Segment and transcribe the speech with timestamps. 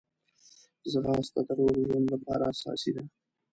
[0.91, 3.03] ځغاسته د روغ ژوند لپاره اساسي ده